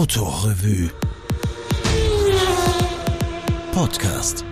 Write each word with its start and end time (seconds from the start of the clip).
Autorevue 0.00 0.88
Podcast. 3.74 4.49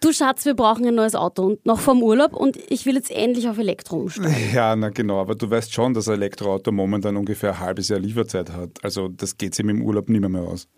Du 0.00 0.12
Schatz, 0.12 0.44
wir 0.44 0.54
brauchen 0.54 0.86
ein 0.86 0.94
neues 0.94 1.16
Auto 1.16 1.44
und 1.44 1.66
noch 1.66 1.80
vom 1.80 2.04
Urlaub 2.04 2.32
und 2.32 2.56
ich 2.70 2.86
will 2.86 2.94
jetzt 2.94 3.10
endlich 3.10 3.48
auf 3.48 3.58
Elektro 3.58 3.96
umsteigen. 3.96 4.32
Ja, 4.54 4.76
na 4.76 4.90
genau, 4.90 5.20
aber 5.20 5.34
du 5.34 5.50
weißt 5.50 5.74
schon, 5.74 5.92
dass 5.92 6.06
ein 6.08 6.14
Elektroauto 6.14 6.70
momentan 6.70 7.16
ungefähr 7.16 7.54
ein 7.54 7.58
halbes 7.60 7.88
Jahr 7.88 7.98
Lieferzeit 7.98 8.52
hat. 8.52 8.70
Also 8.82 9.08
das 9.08 9.36
geht 9.36 9.56
sich 9.56 9.66
im 9.66 9.82
Urlaub 9.82 10.08
nicht 10.08 10.20
mehr, 10.20 10.28
mehr 10.28 10.42
aus. 10.42 10.68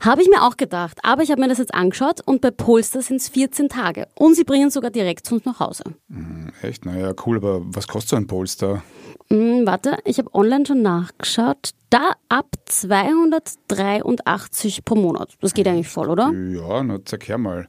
Habe 0.00 0.20
ich 0.20 0.28
mir 0.28 0.42
auch 0.42 0.58
gedacht, 0.58 0.98
aber 1.02 1.22
ich 1.22 1.30
habe 1.30 1.40
mir 1.40 1.48
das 1.48 1.56
jetzt 1.58 1.72
angeschaut 1.74 2.20
und 2.24 2.42
bei 2.42 2.50
Polestar 2.50 3.00
sind 3.00 3.16
es 3.16 3.30
14 3.30 3.70
Tage 3.70 4.08
und 4.14 4.34
sie 4.34 4.44
bringen 4.44 4.68
sogar 4.70 4.90
direkt 4.90 5.26
zu 5.26 5.36
uns 5.36 5.46
nach 5.46 5.58
Hause. 5.58 5.84
Hm, 6.10 6.52
echt? 6.62 6.84
Naja, 6.84 7.14
cool, 7.24 7.38
aber 7.38 7.62
was 7.64 7.88
kostet 7.88 8.10
so 8.10 8.16
ein 8.16 8.26
Polestar? 8.26 8.82
Hm, 9.30 9.66
warte, 9.66 9.96
ich 10.04 10.18
habe 10.18 10.34
online 10.34 10.66
schon 10.66 10.82
nachgeschaut. 10.82 11.70
Da 11.90 12.12
ab 12.28 12.48
283 12.66 14.84
pro 14.84 14.96
Monat. 14.96 15.34
Das 15.40 15.54
geht 15.54 15.66
eigentlich 15.66 15.88
voll, 15.88 16.10
oder? 16.10 16.30
Ja, 16.32 16.82
na 16.82 16.98
zeig 17.04 17.26
her 17.28 17.38
mal. 17.38 17.68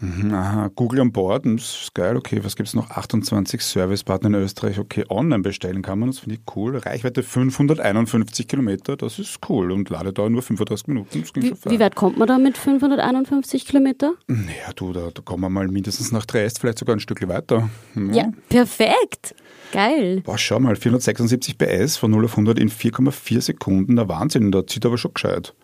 Mhm, 0.00 0.32
aha, 0.32 0.70
Google 0.74 1.00
an 1.00 1.12
Bord, 1.12 1.44
das 1.44 1.82
ist 1.82 1.94
geil, 1.94 2.16
okay. 2.16 2.40
Was 2.42 2.56
gibt 2.56 2.68
es 2.68 2.74
noch? 2.74 2.90
28 2.90 3.60
Servicepartner 3.60 4.28
in 4.28 4.34
Österreich, 4.34 4.78
okay. 4.78 5.04
Online 5.10 5.42
bestellen 5.42 5.82
kann 5.82 5.98
man, 5.98 6.10
das 6.10 6.20
finde 6.20 6.36
ich 6.36 6.56
cool. 6.56 6.78
Reichweite 6.78 7.22
551 7.22 8.48
Kilometer, 8.48 8.96
das 8.96 9.18
ist 9.18 9.38
cool. 9.48 9.72
Und 9.72 9.90
Ladedauer 9.90 10.30
nur 10.30 10.42
35 10.42 10.88
Minuten, 10.88 11.20
das 11.20 11.32
ging 11.32 11.42
wie, 11.42 11.48
schon 11.48 11.56
fein. 11.58 11.72
Wie 11.72 11.80
weit 11.80 11.96
kommt 11.96 12.16
man 12.16 12.26
da 12.26 12.38
mit 12.38 12.56
551 12.56 13.66
Kilometer? 13.66 14.14
Naja, 14.26 14.72
du, 14.74 14.92
da, 14.92 15.10
da 15.12 15.22
kommen 15.22 15.42
wir 15.42 15.50
mal 15.50 15.68
mindestens 15.68 16.12
nach 16.12 16.24
Triest, 16.24 16.60
vielleicht 16.60 16.78
sogar 16.78 16.96
ein 16.96 17.00
Stück 17.00 17.26
weiter. 17.28 17.68
Ja, 17.94 18.12
ja 18.12 18.32
perfekt. 18.48 19.34
Geil. 19.72 20.22
Boah, 20.24 20.38
schau 20.38 20.58
mal, 20.58 20.76
476 20.76 21.58
PS 21.58 21.96
von 21.98 22.10
0 22.10 22.24
auf 22.24 22.32
100 22.32 22.58
in 22.58 22.70
4,4 22.70 23.40
Sekunden, 23.40 23.96
der 23.96 24.08
Wahnsinn, 24.08 24.50
da 24.50 24.66
zieht 24.66 24.86
aber 24.86 24.98
schon 24.98 25.14
gescheit. 25.14 25.54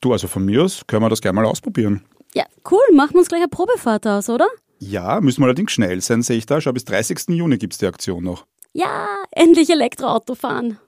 Du, 0.00 0.12
also 0.12 0.28
von 0.28 0.44
mir 0.44 0.62
aus 0.62 0.82
können 0.86 1.02
wir 1.02 1.08
das 1.08 1.20
gerne 1.20 1.36
mal 1.36 1.44
ausprobieren. 1.44 2.02
Ja, 2.34 2.44
cool, 2.70 2.94
machen 2.94 3.14
wir 3.14 3.20
uns 3.20 3.28
gleich 3.28 3.40
eine 3.40 3.48
Probefahrt 3.48 4.06
aus, 4.06 4.28
oder? 4.28 4.46
Ja, 4.78 5.20
müssen 5.20 5.40
wir 5.40 5.46
allerdings 5.46 5.72
schnell 5.72 6.00
sein, 6.00 6.22
sehe 6.22 6.38
ich 6.38 6.46
da. 6.46 6.60
Schau, 6.60 6.72
bis 6.72 6.84
30. 6.84 7.28
Juni 7.28 7.58
gibt 7.58 7.74
es 7.74 7.78
die 7.78 7.86
Aktion 7.86 8.24
noch. 8.24 8.46
Ja, 8.72 9.24
endlich 9.32 9.68
Elektroauto 9.70 10.34
fahren. 10.34 10.78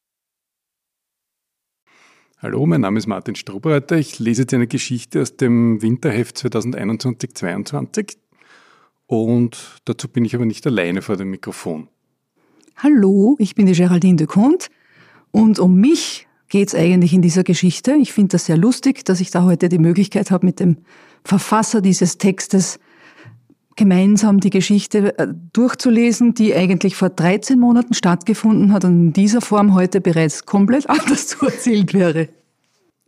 Hallo, 2.39 2.67
mein 2.67 2.81
Name 2.81 2.98
ist 2.98 3.07
Martin 3.07 3.35
Strobreiter. 3.35 3.97
Ich 3.97 4.19
lese 4.19 4.43
jetzt 4.43 4.55
eine 4.55 4.67
Geschichte 4.67 5.23
aus 5.23 5.37
dem 5.37 5.81
Winterheft 5.83 6.37
2021-22 6.39 8.17
und 9.07 9.81
dazu 9.85 10.09
bin 10.09 10.25
ich 10.25 10.35
aber 10.35 10.45
nicht 10.45 10.67
alleine 10.67 11.03
vor 11.03 11.17
dem 11.17 11.31
Mikrofon. 11.31 11.89
Hallo, 12.77 13.37
ich 13.39 13.55
bin 13.55 13.67
die 13.67 13.75
Geraldine 13.75 14.17
de 14.17 14.27
Conte 14.27 14.69
und 15.31 15.59
um 15.59 15.77
mich 15.77 16.27
geht 16.48 16.69
es 16.69 16.75
eigentlich 16.75 17.15
in 17.15 17.23
dieser 17.23 17.45
Geschichte. 17.45 17.95
Ich 17.95 18.13
finde 18.13 18.33
das 18.33 18.47
sehr 18.47 18.57
lustig, 18.57 19.05
dass 19.05 19.20
ich 19.20 19.31
da 19.31 19.45
heute 19.45 19.69
die 19.69 19.79
Möglichkeit 19.79 20.31
habe, 20.31 20.45
mit 20.45 20.61
dem 20.61 20.79
Verfasser 21.25 21.81
dieses 21.81 22.19
Textes 22.19 22.78
gemeinsam 23.77 24.41
die 24.41 24.51
Geschichte 24.51 25.19
äh, 25.19 25.29
durchzulesen, 25.53 26.34
die 26.34 26.55
eigentlich 26.55 26.97
vor 26.97 27.11
13 27.11 27.59
Monaten 27.59 27.95
stattgefunden 27.95 28.73
hat 28.73 28.84
und 28.84 28.92
in 28.92 29.12
dieser 29.12 29.41
Form 29.41 29.75
heute 29.75 30.01
bereits 30.01 30.45
komplett 30.47 30.89
anders 30.91 31.29
zu 31.29 31.47
erzählt 31.47 31.95
wäre. 31.95 32.29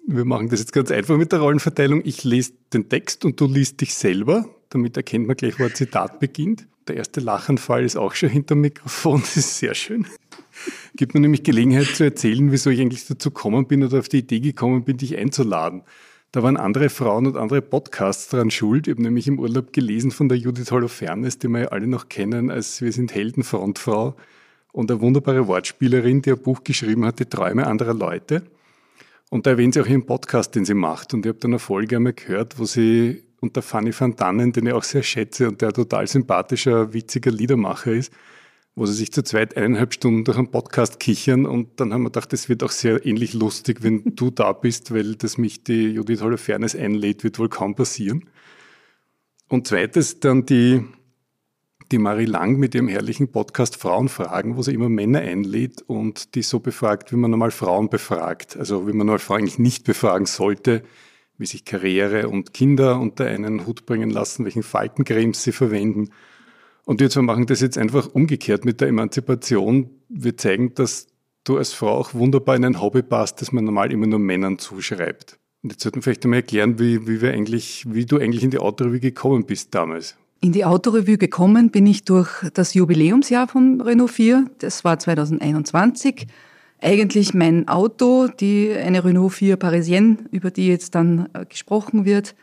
Wir 0.06 0.24
machen 0.24 0.48
das 0.48 0.60
jetzt 0.60 0.72
ganz 0.72 0.90
einfach 0.90 1.16
mit 1.16 1.32
der 1.32 1.40
Rollenverteilung. 1.40 2.02
Ich 2.04 2.24
lese 2.24 2.52
den 2.72 2.88
Text 2.88 3.24
und 3.24 3.40
du 3.40 3.46
liest 3.46 3.80
dich 3.80 3.94
selber. 3.94 4.46
Damit 4.68 4.96
erkennt 4.96 5.26
man 5.26 5.36
gleich, 5.36 5.58
wo 5.58 5.64
ein 5.64 5.74
Zitat 5.74 6.20
beginnt. 6.20 6.66
Der 6.88 6.96
erste 6.96 7.20
Lachanfall 7.20 7.84
ist 7.84 7.96
auch 7.96 8.14
schon 8.14 8.28
hinter 8.28 8.54
dem 8.54 8.60
Mikrofon. 8.60 9.20
Das 9.22 9.36
ist 9.38 9.58
sehr 9.58 9.74
schön. 9.74 10.06
Gibt 10.94 11.14
mir 11.14 11.20
nämlich 11.20 11.42
Gelegenheit 11.42 11.86
zu 11.86 12.04
erzählen, 12.04 12.52
wieso 12.52 12.68
ich 12.68 12.80
eigentlich 12.80 13.06
dazu 13.06 13.30
gekommen 13.30 13.66
bin 13.66 13.82
oder 13.82 13.98
auf 13.98 14.08
die 14.08 14.18
Idee 14.18 14.40
gekommen 14.40 14.84
bin, 14.84 14.98
dich 14.98 15.16
einzuladen. 15.16 15.82
Da 16.34 16.42
waren 16.42 16.56
andere 16.56 16.88
Frauen 16.88 17.28
und 17.28 17.36
andere 17.36 17.62
Podcasts 17.62 18.28
daran 18.28 18.50
schuld. 18.50 18.88
Ich 18.88 18.94
habe 18.94 19.02
nämlich 19.02 19.28
im 19.28 19.38
Urlaub 19.38 19.72
gelesen 19.72 20.10
von 20.10 20.28
der 20.28 20.36
Judith 20.36 20.72
Holofernes, 20.72 21.38
die 21.38 21.46
wir 21.46 21.60
ja 21.60 21.68
alle 21.68 21.86
noch 21.86 22.08
kennen 22.08 22.50
als 22.50 22.82
Wir 22.82 22.90
sind 22.90 23.14
Helden 23.14 23.44
Frontfrau 23.44 24.16
und 24.72 24.90
eine 24.90 25.00
wunderbare 25.00 25.46
Wortspielerin, 25.46 26.22
die 26.22 26.32
ein 26.32 26.42
Buch 26.42 26.64
geschrieben 26.64 27.04
hat, 27.04 27.20
Die 27.20 27.26
Träume 27.26 27.68
anderer 27.68 27.94
Leute. 27.94 28.42
Und 29.30 29.46
da 29.46 29.50
erwähnt 29.50 29.74
sie 29.74 29.80
auch 29.80 29.86
ihren 29.86 30.06
Podcast, 30.06 30.56
den 30.56 30.64
sie 30.64 30.74
macht. 30.74 31.14
Und 31.14 31.24
ich 31.24 31.28
habe 31.28 31.38
dann 31.38 31.52
eine 31.52 31.60
Folge 31.60 31.94
einmal 31.94 32.14
gehört, 32.14 32.58
wo 32.58 32.64
sie 32.64 33.22
unter 33.38 33.62
Fanny 33.62 33.92
van 33.96 34.16
Dannen, 34.16 34.50
den 34.50 34.66
ich 34.66 34.72
auch 34.72 34.82
sehr 34.82 35.04
schätze 35.04 35.48
und 35.48 35.62
der 35.62 35.72
total 35.72 36.08
sympathischer, 36.08 36.92
witziger 36.92 37.30
Liedermacher 37.30 37.92
ist, 37.92 38.12
wo 38.76 38.86
sie 38.86 38.94
sich 38.94 39.12
zu 39.12 39.22
zweit 39.22 39.56
eineinhalb 39.56 39.94
Stunden 39.94 40.24
durch 40.24 40.36
einen 40.36 40.50
Podcast 40.50 40.98
kichern 40.98 41.46
und 41.46 41.78
dann 41.78 41.92
haben 41.92 42.02
wir 42.02 42.10
gedacht, 42.10 42.32
das 42.32 42.48
wird 42.48 42.64
auch 42.64 42.72
sehr 42.72 43.06
ähnlich 43.06 43.32
lustig, 43.32 43.82
wenn 43.82 44.02
du 44.16 44.30
da 44.30 44.52
bist, 44.52 44.92
weil 44.92 45.14
das 45.14 45.38
mich 45.38 45.62
die 45.62 45.90
Judith 45.90 46.22
Holofernes 46.22 46.74
einlädt, 46.74 47.22
wird 47.22 47.38
wohl 47.38 47.48
kaum 47.48 47.74
passieren. 47.74 48.28
Und 49.48 49.68
zweites 49.68 50.18
dann 50.18 50.46
die, 50.46 50.82
die 51.92 51.98
Marie 51.98 52.24
Lang 52.24 52.58
mit 52.58 52.74
ihrem 52.74 52.88
herrlichen 52.88 53.30
Podcast 53.30 53.76
Frauen 53.76 54.08
fragen, 54.08 54.56
wo 54.56 54.62
sie 54.62 54.74
immer 54.74 54.88
Männer 54.88 55.20
einlädt 55.20 55.82
und 55.82 56.34
die 56.34 56.42
so 56.42 56.58
befragt, 56.58 57.12
wie 57.12 57.16
man 57.16 57.30
normal 57.30 57.52
Frauen 57.52 57.90
befragt. 57.90 58.56
Also 58.56 58.88
wie 58.88 58.92
man 58.92 59.06
normal 59.06 59.20
Frauen 59.20 59.40
eigentlich 59.40 59.58
nicht 59.60 59.84
befragen 59.84 60.26
sollte, 60.26 60.82
wie 61.38 61.46
sich 61.46 61.64
Karriere 61.64 62.28
und 62.28 62.54
Kinder 62.54 62.98
unter 62.98 63.26
einen 63.26 63.66
Hut 63.66 63.86
bringen 63.86 64.10
lassen, 64.10 64.44
welchen 64.44 64.62
Faltencremes 64.64 65.44
sie 65.44 65.52
verwenden 65.52 66.08
und 66.84 67.00
wir 67.00 67.10
zwei 67.10 67.22
machen 67.22 67.46
das 67.46 67.60
jetzt 67.60 67.78
einfach 67.78 68.08
umgekehrt 68.14 68.64
mit 68.64 68.80
der 68.80 68.88
Emanzipation. 68.88 69.90
Wir 70.08 70.36
zeigen, 70.36 70.74
dass 70.74 71.06
du 71.44 71.56
als 71.56 71.72
Frau 71.72 71.88
auch 71.88 72.14
wunderbar 72.14 72.56
in 72.56 72.64
ein 72.64 72.80
Hobby 72.80 73.02
passt, 73.02 73.40
das 73.40 73.52
man 73.52 73.64
normal 73.64 73.92
immer 73.92 74.06
nur 74.06 74.18
Männern 74.18 74.58
zuschreibt. 74.58 75.38
Und 75.62 75.72
jetzt 75.72 75.82
sollten 75.82 75.96
wir 75.96 76.02
vielleicht 76.02 76.24
einmal 76.24 76.40
erklären, 76.40 76.78
wie, 76.78 77.06
wie, 77.06 77.22
wir 77.22 77.32
eigentlich, 77.32 77.84
wie 77.88 78.04
du 78.04 78.18
eigentlich 78.18 78.44
in 78.44 78.50
die 78.50 78.58
Autorevue 78.58 79.00
gekommen 79.00 79.46
bist 79.46 79.74
damals. 79.74 80.16
In 80.42 80.52
die 80.52 80.66
Autorevue 80.66 81.16
gekommen 81.16 81.70
bin 81.70 81.86
ich 81.86 82.04
durch 82.04 82.28
das 82.52 82.74
Jubiläumsjahr 82.74 83.48
von 83.48 83.80
Renault 83.80 84.10
4. 84.10 84.50
Das 84.58 84.84
war 84.84 84.98
2021. 84.98 86.26
Eigentlich 86.82 87.32
mein 87.32 87.66
Auto, 87.66 88.28
die, 88.28 88.70
eine 88.72 89.02
Renault 89.02 89.32
4 89.32 89.56
Parisienne, 89.56 90.18
über 90.32 90.50
die 90.50 90.68
jetzt 90.68 90.94
dann 90.94 91.30
äh, 91.32 91.46
gesprochen 91.46 92.04
wird, 92.04 92.34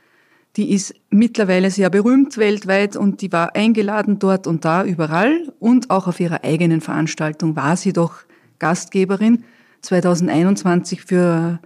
die 0.58 0.74
ist 0.74 0.94
mittlerweile 1.10 1.72
sehr 1.72 1.90
berühmt 1.90 2.38
weltweit 2.38 2.96
und 2.96 3.22
die 3.22 3.32
war 3.32 3.56
eingeladen 3.56 4.20
dort 4.20 4.48
und 4.48 4.66
da 4.66 4.84
überall 4.84 5.54
und 5.60 5.90
auch 5.90 6.08
auf 6.08 6.20
ihrer 6.20 6.44
eigenen 6.44 6.82
Veranstaltung 6.82 7.56
war 7.56 7.78
sie 7.78 7.94
doch 7.94 8.16
Gastgeberin 8.60 9.44
2021 9.82 11.04
für 11.04 11.60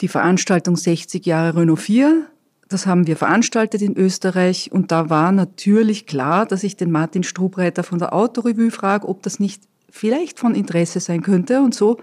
die 0.00 0.08
Veranstaltung 0.08 0.76
60 0.76 1.24
Jahre 1.24 1.60
Renault 1.60 1.80
4. 1.80 2.26
Das 2.68 2.86
haben 2.86 3.06
wir 3.06 3.16
veranstaltet 3.16 3.80
in 3.82 3.96
Österreich 3.96 4.70
und 4.70 4.92
da 4.92 5.08
war 5.08 5.32
natürlich 5.32 6.06
klar, 6.06 6.46
dass 6.46 6.62
ich 6.62 6.76
den 6.76 6.90
Martin 6.90 7.22
Strubreiter 7.22 7.82
von 7.84 7.98
der 7.98 8.12
Autorevue 8.12 8.70
frage, 8.70 9.08
ob 9.08 9.22
das 9.22 9.40
nicht 9.40 9.64
vielleicht 9.88 10.38
von 10.38 10.54
Interesse 10.54 11.00
sein 11.00 11.22
könnte 11.22 11.60
und 11.60 11.74
so 11.74 11.98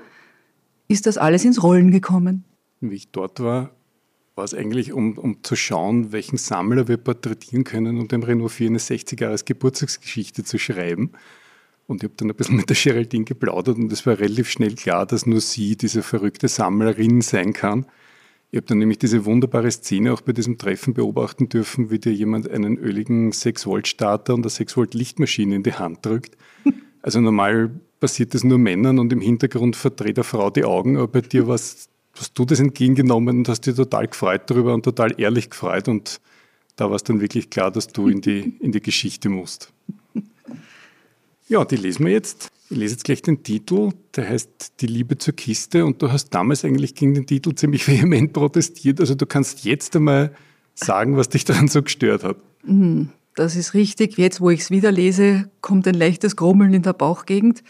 ist 0.87 1.05
das 1.05 1.17
alles 1.17 1.45
ins 1.45 1.63
Rollen 1.63 1.91
gekommen. 1.91 2.43
Wie 2.79 2.95
ich 2.95 3.11
dort 3.11 3.39
war, 3.39 3.71
war 4.41 4.45
es 4.45 4.55
eigentlich, 4.55 4.91
um, 4.91 5.19
um 5.19 5.43
zu 5.43 5.55
schauen, 5.55 6.11
welchen 6.11 6.37
Sammler 6.37 6.87
wir 6.87 6.97
porträtieren 6.97 7.63
können 7.63 7.99
und 7.99 8.11
dem 8.11 8.23
Renault 8.23 8.51
4 8.51 8.69
eine 8.69 8.79
60-Jahres-Geburtstagsgeschichte 8.79 10.43
zu 10.43 10.57
schreiben. 10.57 11.11
Und 11.85 11.97
ich 11.97 12.05
habe 12.05 12.15
dann 12.17 12.31
ein 12.31 12.35
bisschen 12.35 12.55
mit 12.55 12.67
der 12.67 12.75
Geraldine 12.75 13.23
geplaudert 13.23 13.77
und 13.77 13.93
es 13.93 14.03
war 14.07 14.17
relativ 14.17 14.49
schnell 14.49 14.73
klar, 14.73 15.05
dass 15.05 15.27
nur 15.27 15.41
sie 15.41 15.75
diese 15.75 16.01
verrückte 16.01 16.47
Sammlerin 16.47 17.21
sein 17.21 17.53
kann. 17.53 17.85
Ich 18.49 18.57
habe 18.57 18.65
dann 18.65 18.79
nämlich 18.79 18.97
diese 18.97 19.25
wunderbare 19.25 19.69
Szene 19.69 20.11
auch 20.11 20.21
bei 20.21 20.33
diesem 20.33 20.57
Treffen 20.57 20.95
beobachten 20.95 21.47
dürfen, 21.47 21.91
wie 21.91 21.99
dir 21.99 22.11
jemand 22.11 22.49
einen 22.49 22.79
öligen 22.79 23.33
6-Volt-Starter 23.33 24.33
und 24.33 24.41
eine 24.43 24.49
6-Volt-Lichtmaschine 24.49 25.57
in 25.57 25.61
die 25.61 25.75
Hand 25.75 26.03
drückt. 26.03 26.35
Also 27.03 27.21
normal 27.21 27.69
passiert 27.99 28.33
das 28.33 28.43
nur 28.43 28.57
Männern 28.57 28.97
und 28.97 29.13
im 29.13 29.21
Hintergrund 29.21 29.75
verdreht 29.75 30.17
eine 30.17 30.23
Frau 30.23 30.49
die 30.49 30.65
Augen, 30.65 30.97
aber 30.97 31.07
bei 31.07 31.21
dir 31.21 31.45
war 31.45 31.53
es 31.53 31.90
hast 32.15 32.37
du 32.37 32.45
das 32.45 32.59
entgegengenommen 32.59 33.39
und 33.39 33.49
hast 33.49 33.61
dich 33.61 33.75
total 33.75 34.07
gefreut 34.07 34.43
darüber 34.47 34.73
und 34.73 34.83
total 34.83 35.19
ehrlich 35.19 35.49
gefreut 35.49 35.87
und 35.87 36.19
da 36.75 36.89
war 36.89 36.95
es 36.95 37.03
dann 37.03 37.21
wirklich 37.21 37.49
klar, 37.49 37.71
dass 37.71 37.87
du 37.87 38.07
in 38.07 38.21
die, 38.21 38.55
in 38.59 38.71
die 38.71 38.81
Geschichte 38.81 39.29
musst. 39.29 39.71
Ja, 41.47 41.65
die 41.65 41.75
lesen 41.75 42.05
wir 42.05 42.13
jetzt. 42.13 42.49
Ich 42.69 42.77
lese 42.77 42.93
jetzt 42.93 43.03
gleich 43.03 43.21
den 43.21 43.43
Titel, 43.43 43.91
der 44.15 44.29
heißt 44.29 44.73
Die 44.79 44.87
Liebe 44.87 45.17
zur 45.17 45.35
Kiste 45.35 45.85
und 45.85 46.01
du 46.01 46.11
hast 46.11 46.29
damals 46.29 46.63
eigentlich 46.63 46.95
gegen 46.95 47.13
den 47.13 47.27
Titel 47.27 47.53
ziemlich 47.53 47.87
vehement 47.89 48.31
protestiert. 48.31 49.01
Also 49.01 49.15
du 49.15 49.25
kannst 49.25 49.65
jetzt 49.65 49.95
einmal 49.95 50.33
sagen, 50.73 51.17
was 51.17 51.27
dich 51.27 51.43
daran 51.43 51.67
so 51.67 51.83
gestört 51.83 52.23
hat. 52.23 52.37
Mhm, 52.63 53.09
das 53.35 53.57
ist 53.57 53.73
richtig. 53.73 54.17
Jetzt, 54.17 54.39
wo 54.39 54.49
ich 54.49 54.61
es 54.61 54.71
wieder 54.71 54.91
lese, 54.91 55.51
kommt 55.59 55.87
ein 55.87 55.95
leichtes 55.95 56.37
Grummeln 56.37 56.73
in 56.73 56.83
der 56.83 56.93
Bauchgegend. 56.93 57.63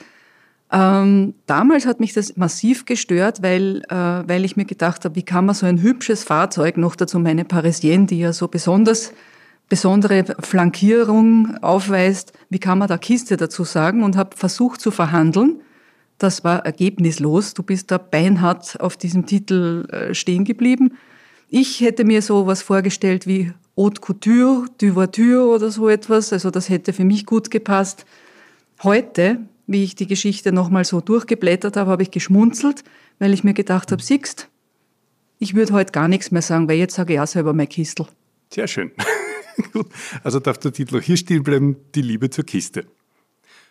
Ähm, 0.71 1.33
damals 1.47 1.85
hat 1.85 2.00
mich 2.00 2.13
das 2.13 2.38
massiv 2.38 2.85
gestört, 2.85 3.41
weil, 3.41 3.81
äh, 3.89 3.95
weil 3.95 4.45
ich 4.45 4.56
mir 4.56 4.65
gedacht 4.65 5.03
habe, 5.03 5.15
wie 5.15 5.23
kann 5.23 5.45
man 5.45 5.56
so 5.56 5.65
ein 5.65 5.81
hübsches 5.81 6.23
Fahrzeug, 6.23 6.77
noch 6.77 6.95
dazu 6.95 7.19
meine 7.19 7.44
Parisienne, 7.44 8.06
die 8.06 8.19
ja 8.19 8.31
so 8.31 8.47
besonders 8.47 9.12
besondere 9.68 10.25
Flankierung 10.39 11.56
aufweist, 11.62 12.33
wie 12.50 12.59
kann 12.59 12.77
man 12.77 12.89
da 12.89 12.97
Kiste 12.97 13.38
dazu 13.38 13.63
sagen 13.63 14.03
und 14.03 14.18
habe 14.18 14.35
versucht 14.35 14.81
zu 14.81 14.91
verhandeln, 14.91 15.62
Das 16.21 16.44
war 16.44 16.63
ergebnislos. 16.65 17.56
Du 17.56 17.63
bist 17.63 17.89
da 17.89 17.97
beinhart 17.97 18.79
auf 18.79 18.95
diesem 18.95 19.25
Titel 19.25 19.88
äh, 19.89 20.13
stehen 20.13 20.44
geblieben. 20.45 20.97
Ich 21.50 21.81
hätte 21.81 22.03
mir 22.06 22.21
so 22.21 22.45
was 22.45 22.62
vorgestellt 22.62 23.25
wie 23.25 23.53
Haute 23.75 24.01
Couture, 24.01 24.65
du 24.77 24.94
Voiture 24.95 25.47
oder 25.47 25.71
so 25.71 25.89
etwas. 25.89 26.31
Also 26.31 26.51
das 26.51 26.69
hätte 26.69 26.94
für 26.94 27.06
mich 27.06 27.25
gut 27.25 27.50
gepasst. 27.50 28.06
Heute, 28.83 29.39
wie 29.71 29.83
ich 29.83 29.95
die 29.95 30.07
Geschichte 30.07 30.51
nochmal 30.51 30.85
so 30.85 31.01
durchgeblättert 31.01 31.77
habe, 31.77 31.91
habe 31.91 32.03
ich 32.03 32.12
geschmunzelt, 32.12 32.83
weil 33.19 33.33
ich 33.33 33.44
mir 33.44 33.53
gedacht 33.53 33.91
habe, 33.91 34.01
siehst, 34.01 34.50
ich 35.39 35.56
würde 35.56 35.73
heute 35.73 35.91
gar 35.91 36.07
nichts 36.07 36.31
mehr 36.31 36.41
sagen, 36.41 36.68
weil 36.68 36.77
jetzt 36.77 36.95
sage 36.95 37.13
ich 37.13 37.19
auch 37.19 37.27
selber 37.27 37.53
mein 37.53 37.69
Kistel. 37.69 38.07
Sehr 38.50 38.68
schön. 38.68 38.91
Gut, 39.73 39.88
also 40.23 40.39
darf 40.39 40.57
der 40.57 40.71
Titel 40.71 40.97
auch 40.97 41.01
hier 41.01 41.18
stehen 41.18 41.44
bleiben, 41.44 41.77
die 41.95 42.01
Liebe 42.01 42.29
zur 42.29 42.45
Kiste. 42.45 42.85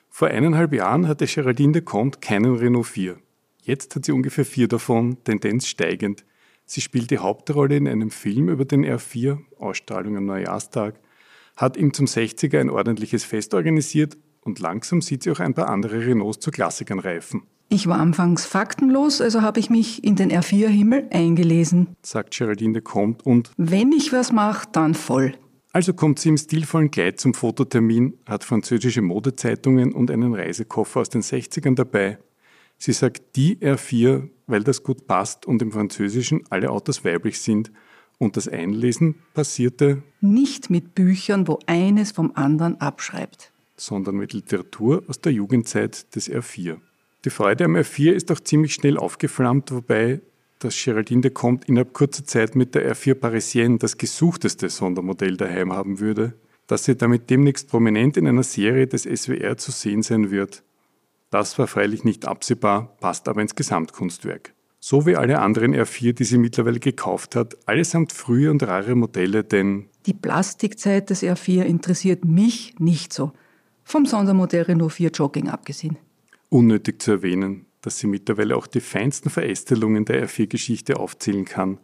Vor 0.08 0.28
eineinhalb 0.28 0.72
Jahren 0.72 1.06
hatte 1.06 1.26
Geraldine 1.26 1.74
de 1.74 1.82
Comte 1.82 2.18
keinen 2.20 2.56
Renault 2.56 2.86
4. 2.86 3.16
Jetzt 3.62 3.94
hat 3.94 4.04
sie 4.04 4.12
ungefähr 4.12 4.44
vier 4.44 4.68
davon, 4.68 5.22
Tendenz 5.24 5.66
steigend. 5.66 6.24
Sie 6.66 6.80
spielt 6.80 7.10
die 7.10 7.18
Hauptrolle 7.18 7.76
in 7.76 7.86
einem 7.86 8.10
Film 8.10 8.48
über 8.48 8.64
den 8.64 8.84
R4, 8.84 9.38
Ausstrahlung 9.58 10.16
am 10.16 10.26
Neujahrstag, 10.26 10.98
hat 11.56 11.76
ihm 11.76 11.92
zum 11.92 12.06
60er 12.06 12.58
ein 12.58 12.70
ordentliches 12.70 13.24
Fest 13.24 13.54
organisiert 13.54 14.16
und 14.42 14.58
langsam 14.58 15.02
sieht 15.02 15.22
sie 15.22 15.30
auch 15.30 15.40
ein 15.40 15.54
paar 15.54 15.68
andere 15.68 16.06
Renaults 16.06 16.40
zu 16.40 16.50
Klassikern 16.50 16.98
reifen. 16.98 17.42
Ich 17.68 17.86
war 17.86 18.00
anfangs 18.00 18.46
faktenlos, 18.46 19.20
also 19.20 19.42
habe 19.42 19.60
ich 19.60 19.70
mich 19.70 20.02
in 20.02 20.16
den 20.16 20.32
R4-Himmel 20.32 21.08
eingelesen. 21.12 21.94
Sagt 22.02 22.36
Geraldine 22.36 22.72
de 22.72 22.82
Comte 22.82 23.24
und 23.24 23.52
Wenn 23.56 23.92
ich 23.92 24.12
was 24.12 24.32
mache, 24.32 24.66
dann 24.72 24.94
voll. 24.94 25.34
Also 25.72 25.94
kommt 25.94 26.18
sie 26.18 26.30
im 26.30 26.36
stilvollen 26.36 26.90
Kleid 26.90 27.20
zum 27.20 27.32
Fototermin, 27.32 28.14
hat 28.26 28.42
französische 28.42 29.02
Modezeitungen 29.02 29.92
und 29.92 30.10
einen 30.10 30.34
Reisekoffer 30.34 31.00
aus 31.00 31.10
den 31.10 31.22
60ern 31.22 31.76
dabei. 31.76 32.18
Sie 32.76 32.92
sagt 32.92 33.36
die 33.36 33.56
R4, 33.58 34.28
weil 34.48 34.64
das 34.64 34.82
gut 34.82 35.06
passt 35.06 35.46
und 35.46 35.62
im 35.62 35.70
Französischen 35.70 36.42
alle 36.50 36.70
Autos 36.70 37.04
weiblich 37.04 37.38
sind. 37.40 37.70
Und 38.18 38.36
das 38.36 38.48
Einlesen 38.48 39.14
passierte 39.32 40.02
Nicht 40.20 40.70
mit 40.70 40.94
Büchern, 40.96 41.46
wo 41.46 41.60
eines 41.66 42.10
vom 42.10 42.32
anderen 42.34 42.80
abschreibt. 42.80 43.52
Sondern 43.80 44.16
mit 44.16 44.32
Literatur 44.32 45.02
aus 45.08 45.20
der 45.20 45.32
Jugendzeit 45.32 46.14
des 46.14 46.30
R4. 46.30 46.76
Die 47.24 47.30
Freude 47.30 47.64
am 47.64 47.76
R4 47.76 48.12
ist 48.12 48.30
auch 48.30 48.40
ziemlich 48.40 48.74
schnell 48.74 48.96
aufgeflammt, 48.96 49.72
wobei 49.72 50.20
das 50.58 50.82
Geraldine 50.82 51.22
de 51.22 51.30
Comte 51.30 51.66
innerhalb 51.68 51.92
kurzer 51.92 52.24
Zeit 52.24 52.54
mit 52.54 52.74
der 52.74 52.94
R4 52.94 53.14
Parisienne 53.14 53.78
das 53.78 53.96
gesuchteste 53.98 54.68
Sondermodell 54.68 55.36
daheim 55.36 55.72
haben 55.72 56.00
würde, 56.00 56.34
dass 56.66 56.84
sie 56.84 56.96
damit 56.96 57.30
demnächst 57.30 57.68
prominent 57.68 58.16
in 58.16 58.26
einer 58.26 58.42
Serie 58.42 58.86
des 58.86 59.02
SWR 59.02 59.56
zu 59.56 59.70
sehen 59.70 60.02
sein 60.02 60.30
wird. 60.30 60.62
Das 61.30 61.58
war 61.58 61.66
freilich 61.66 62.04
nicht 62.04 62.26
absehbar, 62.26 62.96
passt 63.00 63.28
aber 63.28 63.40
ins 63.40 63.54
Gesamtkunstwerk. 63.54 64.52
So 64.78 65.04
wie 65.06 65.16
alle 65.16 65.40
anderen 65.40 65.74
R4, 65.74 66.14
die 66.14 66.24
sie 66.24 66.38
mittlerweile 66.38 66.80
gekauft 66.80 67.36
hat, 67.36 67.56
allesamt 67.66 68.12
frühe 68.12 68.50
und 68.50 68.62
rare 68.62 68.94
Modelle, 68.94 69.44
denn 69.44 69.86
Die 70.06 70.14
Plastikzeit 70.14 71.10
des 71.10 71.22
R4 71.22 71.62
interessiert 71.62 72.24
mich 72.24 72.74
nicht 72.78 73.12
so. 73.12 73.32
Vom 73.90 74.06
Sondermodell 74.06 74.62
Renault 74.62 74.92
4 74.92 75.10
Jogging 75.10 75.48
abgesehen. 75.48 75.98
unnötig 76.48 77.02
zu 77.02 77.10
erwähnen, 77.10 77.66
dass 77.80 77.98
sie 77.98 78.06
mittlerweile 78.06 78.56
auch 78.56 78.68
die 78.68 78.78
feinsten 78.78 79.30
Verästelungen 79.30 80.04
der 80.04 80.28
R4-Geschichte 80.28 80.96
aufzählen 80.96 81.44
kann 81.44 81.78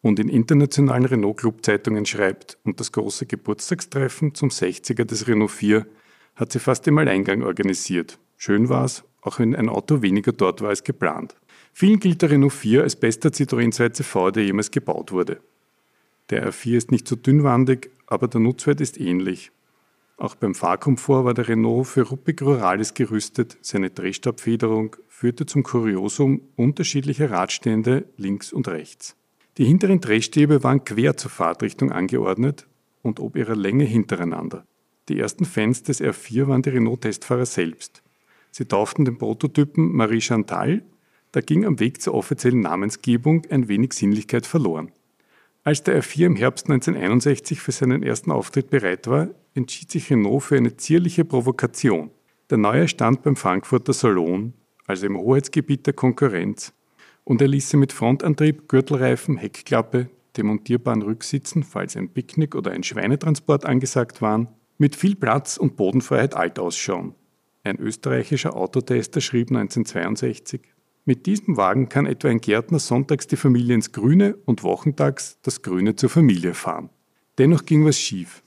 und 0.00 0.18
in 0.18 0.30
internationalen 0.30 1.04
Renault-Club-Zeitungen 1.04 2.06
schreibt 2.06 2.56
und 2.64 2.80
das 2.80 2.92
große 2.92 3.26
Geburtstagstreffen 3.26 4.34
zum 4.34 4.48
60er 4.48 5.04
des 5.04 5.28
Renault 5.28 5.50
4 5.50 5.86
hat 6.34 6.50
sie 6.50 6.60
fast 6.60 6.86
im 6.86 6.96
Alleingang 6.96 7.42
organisiert. 7.42 8.18
Schön 8.38 8.70
war's, 8.70 9.04
auch 9.20 9.38
wenn 9.38 9.54
ein 9.54 9.68
Auto 9.68 10.00
weniger 10.00 10.32
dort 10.32 10.62
war 10.62 10.70
als 10.70 10.82
geplant. 10.82 11.36
Vielen 11.74 12.00
gilt 12.00 12.22
der 12.22 12.30
Renault 12.30 12.54
4 12.54 12.84
als 12.84 12.96
bester 12.96 13.28
Citroën 13.28 13.70
2CV, 13.70 14.30
der 14.30 14.46
jemals 14.46 14.70
gebaut 14.70 15.12
wurde. 15.12 15.42
Der 16.30 16.50
R4 16.50 16.78
ist 16.78 16.90
nicht 16.90 17.06
so 17.06 17.16
dünnwandig, 17.16 17.90
aber 18.06 18.28
der 18.28 18.40
Nutzwert 18.40 18.80
ist 18.80 18.98
ähnlich. 18.98 19.52
Auch 20.16 20.36
beim 20.36 20.54
Fahrkomfort 20.54 21.24
war 21.24 21.34
der 21.34 21.48
Renault 21.48 21.88
für 21.88 22.02
ruppig 22.02 22.40
Rurales 22.40 22.94
gerüstet. 22.94 23.58
Seine 23.62 23.90
Drehstabfederung 23.90 24.96
führte 25.08 25.44
zum 25.44 25.64
Kuriosum 25.64 26.42
unterschiedlicher 26.56 27.30
Radstände 27.30 28.06
links 28.16 28.52
und 28.52 28.68
rechts. 28.68 29.16
Die 29.58 29.64
hinteren 29.64 30.00
Drehstäbe 30.00 30.62
waren 30.62 30.84
quer 30.84 31.16
zur 31.16 31.30
Fahrtrichtung 31.30 31.92
angeordnet 31.92 32.66
und 33.02 33.20
ob 33.20 33.36
ihrer 33.36 33.56
Länge 33.56 33.84
hintereinander. 33.84 34.66
Die 35.08 35.18
ersten 35.18 35.44
Fans 35.44 35.82
des 35.82 36.00
R4 36.00 36.48
waren 36.48 36.62
die 36.62 36.70
Renault-Testfahrer 36.70 37.46
selbst. 37.46 38.02
Sie 38.50 38.66
tauften 38.66 39.04
den 39.04 39.18
Prototypen 39.18 39.92
Marie 39.94 40.20
Chantal, 40.20 40.82
da 41.32 41.40
ging 41.40 41.64
am 41.64 41.80
Weg 41.80 42.00
zur 42.00 42.14
offiziellen 42.14 42.60
Namensgebung 42.60 43.42
ein 43.50 43.66
wenig 43.66 43.92
Sinnlichkeit 43.92 44.46
verloren. 44.46 44.92
Als 45.66 45.82
der 45.82 46.02
R4 46.02 46.26
im 46.26 46.36
Herbst 46.36 46.66
1961 46.66 47.58
für 47.58 47.72
seinen 47.72 48.02
ersten 48.02 48.30
Auftritt 48.30 48.68
bereit 48.68 49.06
war, 49.06 49.28
entschied 49.54 49.90
sich 49.90 50.10
Renault 50.10 50.42
für 50.42 50.58
eine 50.58 50.76
zierliche 50.76 51.24
Provokation. 51.24 52.10
Der 52.50 52.58
neue 52.58 52.86
stand 52.86 53.22
beim 53.22 53.34
Frankfurter 53.34 53.94
Salon, 53.94 54.52
also 54.86 55.06
im 55.06 55.16
Hoheitsgebiet 55.16 55.86
der 55.86 55.94
Konkurrenz, 55.94 56.74
und 57.24 57.40
er 57.40 57.48
ließ 57.48 57.70
sie 57.70 57.78
mit 57.78 57.94
Frontantrieb, 57.94 58.68
Gürtelreifen, 58.68 59.38
Heckklappe, 59.38 60.10
demontierbaren 60.36 61.00
Rücksitzen, 61.00 61.62
falls 61.62 61.96
ein 61.96 62.10
Picknick 62.10 62.54
oder 62.54 62.72
ein 62.72 62.82
Schweinetransport 62.82 63.64
angesagt 63.64 64.20
waren, 64.20 64.48
mit 64.76 64.94
viel 64.94 65.16
Platz 65.16 65.56
und 65.56 65.76
Bodenfreiheit 65.76 66.34
alt 66.34 66.58
ausschauen. 66.58 67.14
Ein 67.62 67.78
österreichischer 67.78 68.54
Autotester 68.54 69.22
schrieb 69.22 69.48
1962, 69.48 70.60
mit 71.04 71.26
diesem 71.26 71.56
Wagen 71.56 71.88
kann 71.88 72.06
etwa 72.06 72.28
ein 72.28 72.40
Gärtner 72.40 72.78
sonntags 72.78 73.26
die 73.26 73.36
Familie 73.36 73.74
ins 73.74 73.92
Grüne 73.92 74.36
und 74.46 74.62
wochentags 74.62 75.38
das 75.42 75.62
Grüne 75.62 75.96
zur 75.96 76.08
Familie 76.08 76.54
fahren. 76.54 76.88
Dennoch 77.38 77.66
ging 77.66 77.84
was 77.84 77.98
schief. 77.98 78.42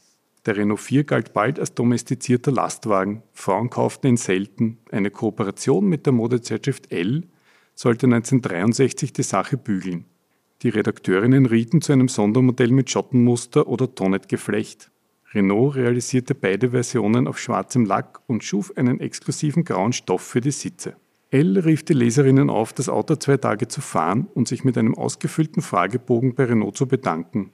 Der 0.45 0.57
Renault 0.57 0.80
4 0.80 1.04
galt 1.04 1.33
bald 1.33 1.59
als 1.59 1.74
domestizierter 1.74 2.51
Lastwagen, 2.51 3.21
Frauen 3.33 3.69
kauften 3.69 4.07
ihn 4.07 4.18
selten, 4.18 4.77
eine 4.92 5.12
Kooperation 5.12 5.88
mit 5.88 6.06
der 6.06 6.13
Modezeitschrift 6.13 6.92
L 6.92 7.27
sollte 7.75 8.07
1963 8.07 9.13
die 9.13 9.24
Sache 9.24 9.57
bügeln. 9.57 10.06
Die 10.63 10.69
Redakteurinnen 10.69 11.45
rieten 11.45 11.81
zu 11.81 11.94
einem 11.94 12.07
Sondermodell 12.07 12.71
mit 12.71 12.89
Schottenmuster 12.89 13.68
oder 13.68 13.94
Tonnettgeflecht. 13.94 14.89
Renault 15.33 15.75
realisierte 15.75 16.33
beide 16.33 16.71
Versionen 16.71 17.27
auf 17.27 17.38
schwarzem 17.38 17.86
Lack 17.86 18.21
und 18.25 18.44
schuf 18.44 18.74
einen 18.75 19.00
exklusiven 19.00 19.63
grauen 19.63 19.94
Stoff 19.94 20.23
für 20.23 20.42
die 20.42 20.52
Sitze. 20.52 20.95
L 21.30 21.60
rief 21.60 21.84
die 21.84 21.94
Leserinnen 21.94 22.50
auf, 22.50 22.72
das 22.72 22.88
Auto 22.88 23.16
zwei 23.16 23.36
Tage 23.36 23.68
zu 23.68 23.81
fahren 23.81 24.28
und 24.34 24.48
sich 24.48 24.64
mit 24.64 24.78
einem 24.78 24.96
ausgefüllten 24.96 25.62
Fragebogen 25.62 26.36
bei 26.36 26.46
Renault 26.46 26.78
zu 26.78 26.88
bedanken. 26.88 27.52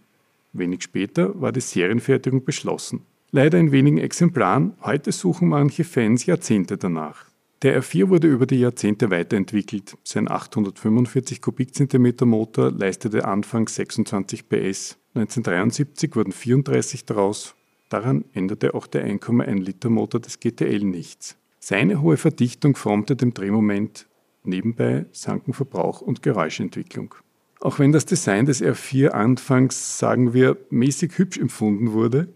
Wenig 0.52 0.84
später 0.84 1.40
war 1.42 1.52
die 1.52 1.62
Serienfertigung 1.62 2.46
beschlossen. 2.46 3.02
Leider 3.32 3.58
in 3.58 3.72
wenigen 3.72 3.98
Exemplaren, 3.98 4.74
heute 4.84 5.12
suchen 5.12 5.48
manche 5.48 5.84
Fans 5.84 6.28
Jahrzehnte 6.28 6.78
danach. 6.78 7.26
Der 7.64 7.82
R4 7.82 8.10
wurde 8.10 8.28
über 8.28 8.46
die 8.46 8.60
Jahrzehnte 8.60 9.10
weiterentwickelt. 9.10 9.98
Sein 10.04 10.30
845 10.30 11.42
Kubikzentimeter 11.42 12.28
Motor 12.28 12.72
leistete 12.72 13.26
anfangs 13.26 13.74
26 13.76 14.50
PS. 14.50 14.98
1973 15.16 16.16
wurden 16.16 16.32
34 16.32 17.06
daraus. 17.06 17.56
Daran 17.90 18.26
änderte 18.34 18.76
auch 18.76 18.86
der 18.86 19.08
1,1 19.08 19.64
Liter 19.64 19.90
Motor 19.90 20.20
des 20.20 20.40
GTL 20.40 20.84
nichts. 20.84 21.38
Seine 21.66 22.02
hohe 22.02 22.18
Verdichtung 22.18 22.76
formte 22.76 23.16
dem 23.16 23.34
Drehmoment. 23.34 24.06
Nebenbei 24.44 25.06
sanken 25.14 25.54
Verbrauch 25.54 26.02
und 26.02 26.22
Geräuschentwicklung. 26.22 27.16
Auch 27.62 27.80
wenn 27.80 27.94
das 27.94 28.06
Design 28.06 28.46
des 28.46 28.62
R4 28.62 29.12
anfangs, 29.12 29.98
sagen 29.98 30.34
wir, 30.34 30.58
mäßig 30.72 31.18
hübsch 31.18 31.38
empfunden 31.38 31.94
wurde, 31.94 32.28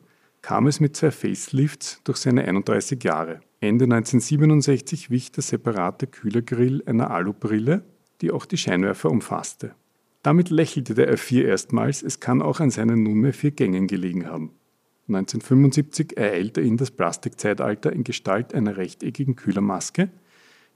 kam 0.41 0.65
es 0.65 0.79
mit 0.79 0.95
zwei 0.95 1.11
Facelifts 1.11 1.99
durch 2.05 2.19
seine 2.19 2.45
31 2.45 3.03
Jahre. 3.03 3.41
Ende 3.59 3.83
1967 3.83 5.09
wich 5.09 5.33
der 5.33 5.43
separate 5.43 6.07
Kühlergrill 6.07 6.81
einer 6.85 7.11
Alubrille, 7.11 7.83
die 8.21 8.31
auch 8.31 8.45
die 8.45 8.55
Scheinwerfer 8.55 9.11
umfasste. 9.11 9.75
Damit 10.23 10.49
lächelte 10.49 10.93
der 10.93 11.13
R4 11.13 11.43
erstmals, 11.43 12.01
es 12.01 12.21
kann 12.21 12.41
auch 12.41 12.61
an 12.61 12.69
seinen 12.69 13.03
nunmehr 13.03 13.33
vier 13.33 13.51
Gängen 13.51 13.87
gelegen 13.87 14.25
haben. 14.27 14.53
1975 15.07 16.17
ereilte 16.17 16.61
ihn 16.61 16.77
das 16.77 16.91
Plastikzeitalter 16.91 17.93
in 17.93 18.03
Gestalt 18.03 18.53
einer 18.53 18.77
rechteckigen 18.77 19.35
Kühlermaske, 19.35 20.09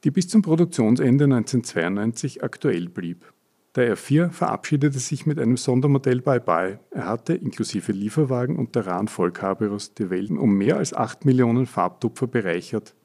die 0.04 0.12
bis 0.12 0.28
zum 0.30 0.42
Produktionsende 0.42 1.26
1992 1.26 2.44
aktuell 2.44 2.88
blieb. 2.90 3.32
Der 3.76 3.96
R4 3.96 4.32
verabschiedete 4.32 5.00
sich 5.00 5.26
mit 5.26 5.40
einem 5.40 5.56
Sondermodell 5.56 6.22
Bye-Bye. 6.22 6.80
Er 6.92 7.06
hatte, 7.06 7.34
inklusive 7.34 7.94
Lieferwagen 7.94 8.58
und 8.58 8.76
der 8.76 8.86
Rahn 8.86 9.08
Vollcabrios, 9.08 9.94
die 9.94 10.10
Welt 10.10 10.32
um 10.32 10.58
mehr 10.58 10.78
als 10.78 10.94
8 10.94 11.26
Millionen 11.26 11.66
Farbtupfer 11.66 12.28
bereichert. 12.28 12.96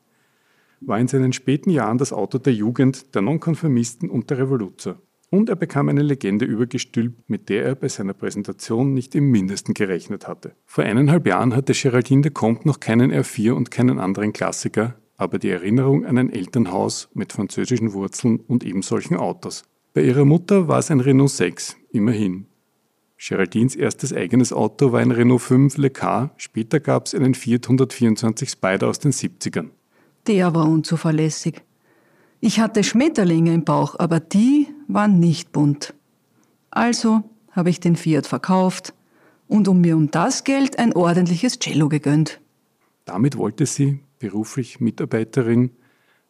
War 0.80 0.99
in 0.99 1.06
seinen 1.06 1.33
späten 1.33 1.71
Jahren 1.71 1.99
das 1.99 2.12
Auto 2.12 2.38
der 2.38 2.52
Jugend, 2.52 3.14
der 3.14 3.23
Nonkonformisten 3.23 4.11
und 4.11 4.28
der 4.30 4.38
Revoluzer. 4.38 5.00
Und 5.28 5.49
er 5.49 5.56
bekam 5.56 5.88
eine 5.88 6.02
Legende 6.02 6.45
übergestülpt, 6.45 7.28
mit 7.28 7.49
der 7.49 7.64
er 7.64 7.75
bei 7.75 7.88
seiner 7.88 8.14
Präsentation 8.14 8.95
nicht 8.95 9.14
im 9.14 9.30
Mindesten 9.30 9.75
gerechnet 9.75 10.28
hatte. 10.28 10.54
Vor 10.64 10.85
eineinhalb 10.85 11.26
Jahren 11.26 11.54
hatte 11.54 11.73
Geraldine 11.73 12.23
de 12.23 12.30
Comte 12.30 12.66
noch 12.66 12.78
keinen 12.78 13.12
R4 13.12 13.52
und 13.52 13.71
keinen 13.71 13.99
anderen 13.99 14.33
Klassiker, 14.33 14.95
aber 15.16 15.38
die 15.38 15.50
Erinnerung 15.50 16.04
an 16.04 16.18
ein 16.18 16.30
Elternhaus 16.30 17.09
mit 17.14 17.33
französischen 17.33 17.92
Wurzeln 17.92 18.38
und 18.38 18.64
eben 18.64 18.83
solchen 18.83 19.16
Autos. 19.16 19.64
Bei 19.95 20.02
ihrer 20.02 20.25
Mutter 20.25 20.68
war 20.68 20.78
es 20.78 20.90
ein 20.90 21.00
Renault 21.00 21.30
6, 21.30 21.76
immerhin. 21.90 22.47
Geraldines 23.18 23.75
erstes 23.75 24.12
eigenes 24.12 24.52
Auto 24.52 24.92
war 24.92 25.00
ein 25.00 25.11
Renault 25.11 25.40
5 25.40 25.78
Le 25.78 25.90
Car, 25.90 26.35
später 26.37 26.80
gab 26.80 27.06
es 27.06 27.14
einen 27.14 27.35
Fiat 27.35 27.64
124 27.64 28.50
Spider 28.50 28.88
aus 28.88 28.99
den 28.99 29.12
70ern. 29.12 29.71
Der 30.26 30.54
war 30.54 30.68
unzuverlässig. 30.68 31.62
Ich 32.40 32.61
hatte 32.61 32.85
Schmetterlinge 32.85 33.54
im 33.54 33.64
Bauch, 33.64 33.99
aber 33.99 34.21
die 34.21 34.68
waren 34.88 35.19
nicht 35.19 35.52
bunt. 35.52 35.95
Also 36.71 37.23
habe 37.52 37.71
ich 37.71 37.81
den 37.81 37.97
Fiat 37.97 38.26
verkauft 38.26 38.95
und 39.49 39.69
um 39.69 39.81
mir 39.81 39.97
um 39.97 40.11
das 40.11 40.45
Geld 40.45 40.78
ein 40.78 40.93
ordentliches 40.93 41.59
Cello 41.59 41.88
gegönnt. 41.88 42.40
Damit 43.05 43.38
wollte 43.38 43.66
sie, 43.66 44.00
beruflich 44.19 44.81
Mitarbeiterin 44.81 45.71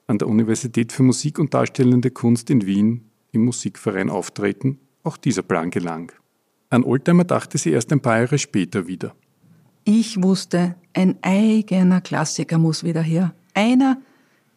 an 0.07 0.19
der 0.19 0.29
Universität 0.29 0.93
für 0.93 1.03
Musik 1.03 1.39
und 1.39 1.55
Darstellende 1.55 2.11
Kunst 2.11 2.51
in 2.51 2.67
Wien, 2.67 3.11
im 3.33 3.45
Musikverein 3.45 4.11
auftreten. 4.11 4.79
Auch 5.03 5.17
dieser 5.17 5.43
Plan 5.43 5.71
gelang. 5.71 6.13
An 6.71 6.85
Oldtimer 6.85 7.25
dachte 7.25 7.59
sie 7.59 7.71
erst 7.71 7.93
ein 7.93 8.01
paar 8.01 8.19
Jahre 8.19 8.39
später 8.39 8.87
wieder. 8.87 9.15
Ich 9.85 10.21
wusste, 10.21 10.75
ein 10.95 11.17
eigener 11.23 12.01
Klassiker 12.01 12.59
muss 12.59 12.83
wieder 12.83 13.03
her. 13.03 13.35
Einer, 13.55 13.99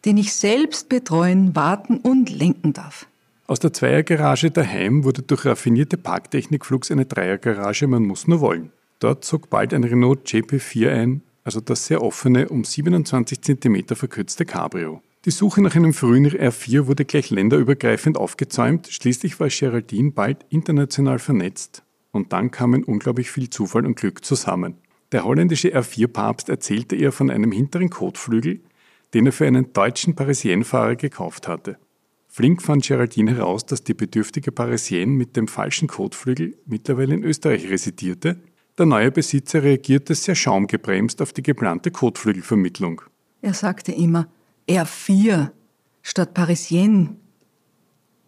den 0.04 0.16
ich 0.16 0.32
selbst 0.32 0.88
betreuen, 0.88 1.54
warten 1.54 1.98
und 1.98 2.30
lenken 2.30 2.72
darf. 2.72 3.06
Aus 3.50 3.58
der 3.58 3.72
Zweiergarage 3.72 4.52
daheim 4.52 5.02
wurde 5.02 5.22
durch 5.22 5.44
raffinierte 5.44 5.96
Parktechnik 5.96 6.64
flugs 6.64 6.92
eine 6.92 7.04
Dreiergarage, 7.04 7.88
man 7.88 8.04
muss 8.04 8.28
nur 8.28 8.40
wollen. 8.40 8.70
Dort 9.00 9.24
zog 9.24 9.50
bald 9.50 9.74
ein 9.74 9.82
Renault 9.82 10.24
GP4 10.24 10.88
ein, 10.90 11.22
also 11.42 11.60
das 11.60 11.86
sehr 11.86 12.00
offene, 12.00 12.48
um 12.48 12.62
27 12.62 13.42
cm 13.42 13.96
verkürzte 13.96 14.44
Cabrio. 14.44 15.02
Die 15.24 15.32
Suche 15.32 15.62
nach 15.62 15.74
einem 15.74 15.94
frühen 15.94 16.28
R4 16.28 16.86
wurde 16.86 17.04
gleich 17.04 17.30
länderübergreifend 17.30 18.18
aufgezäumt, 18.18 18.86
schließlich 18.86 19.40
war 19.40 19.48
Geraldine 19.48 20.12
bald 20.12 20.46
international 20.50 21.18
vernetzt 21.18 21.82
und 22.12 22.32
dann 22.32 22.52
kamen 22.52 22.84
unglaublich 22.84 23.32
viel 23.32 23.50
Zufall 23.50 23.84
und 23.84 23.96
Glück 23.96 24.24
zusammen. 24.24 24.76
Der 25.10 25.24
holländische 25.24 25.76
R4-Papst 25.76 26.48
erzählte 26.50 26.94
ihr 26.94 27.10
von 27.10 27.32
einem 27.32 27.50
hinteren 27.50 27.90
Kotflügel, 27.90 28.60
den 29.12 29.26
er 29.26 29.32
für 29.32 29.48
einen 29.48 29.72
deutschen 29.72 30.14
Parisienfahrer 30.14 30.94
gekauft 30.94 31.48
hatte. 31.48 31.78
Flink 32.32 32.62
fand 32.62 32.84
Geraldine 32.84 33.34
heraus, 33.34 33.66
dass 33.66 33.82
die 33.82 33.92
bedürftige 33.92 34.52
Parisienne 34.52 35.10
mit 35.10 35.36
dem 35.36 35.48
falschen 35.48 35.88
Kotflügel 35.88 36.56
mittlerweile 36.64 37.14
in 37.14 37.24
Österreich 37.24 37.68
residierte. 37.68 38.40
Der 38.78 38.86
neue 38.86 39.10
Besitzer 39.10 39.64
reagierte 39.64 40.14
sehr 40.14 40.36
schaumgebremst 40.36 41.20
auf 41.22 41.32
die 41.32 41.42
geplante 41.42 41.90
Kotflügelvermittlung. 41.90 43.02
Er 43.42 43.52
sagte 43.52 43.90
immer 43.90 44.28
R4 44.68 45.50
statt 46.02 46.32
Parisienne. 46.32 47.16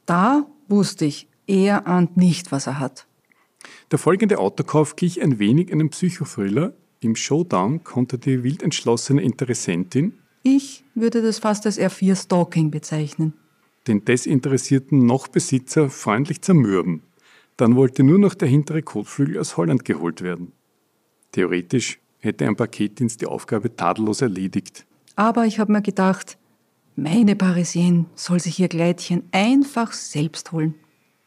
Da 0.05 0.49
wusste 0.67 1.05
ich, 1.05 1.29
er 1.47 1.87
ahnt 1.87 2.17
nicht, 2.17 2.51
was 2.51 2.67
er 2.67 2.81
hat. 2.81 3.07
Der 3.93 4.01
folgende 4.01 4.39
Autokauf 4.39 4.97
glich 4.97 5.23
ein 5.23 5.39
wenig 5.39 5.73
einem 5.73 5.91
Psychothriller. 5.91 6.75
Im 6.99 7.15
Showdown 7.15 7.85
konnte 7.85 8.19
die 8.19 8.43
wild 8.43 8.65
entschlossene 8.65 9.23
Interessentin, 9.23 10.15
Ich 10.43 10.83
würde 10.97 11.23
das 11.23 11.39
fast 11.39 11.67
als 11.67 11.79
R4 11.79 12.21
Stalking 12.21 12.73
bezeichnen. 12.73 13.35
Den 13.87 14.05
desinteressierten 14.05 15.07
Nochbesitzer 15.07 15.91
freundlich 15.91 16.43
zermürben. 16.43 17.03
Dann 17.57 17.77
wollte 17.77 18.03
nur 18.03 18.19
noch 18.19 18.35
der 18.35 18.49
hintere 18.49 18.83
Kotflügel 18.83 19.39
aus 19.39 19.57
Holland 19.57 19.85
geholt 19.85 20.23
werden. 20.23 20.53
Theoretisch 21.33 21.99
hätte 22.19 22.47
ein 22.47 22.57
Paketdienst 22.57 23.21
die 23.21 23.27
Aufgabe 23.27 23.75
tadellos 23.75 24.23
erledigt. 24.23 24.87
Aber 25.17 25.45
ich 25.45 25.59
habe 25.59 25.73
mir 25.73 25.83
gedacht, 25.83 26.39
meine 26.95 27.37
Parisienne 27.37 28.07
soll 28.15 28.41
sich 28.41 28.59
ihr 28.61 28.69
Kleidchen 28.69 29.25
einfach 29.33 29.93
selbst 29.93 30.53
holen. 30.53 30.75